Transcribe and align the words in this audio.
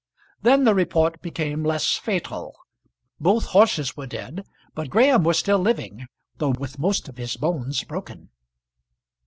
Then 0.41 0.63
the 0.63 0.73
report 0.73 1.21
became 1.21 1.63
less 1.63 1.95
fatal. 1.95 2.57
Both 3.19 3.45
horses 3.45 3.95
were 3.95 4.07
dead, 4.07 4.47
but 4.73 4.89
Graham 4.89 5.23
was 5.23 5.37
still 5.37 5.59
living 5.59 6.07
though 6.37 6.55
with 6.57 6.79
most 6.79 7.07
of 7.07 7.17
his 7.17 7.37
bones 7.37 7.83
broken. 7.83 8.29